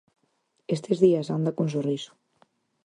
[0.75, 2.11] Estes días anda cun sorriso.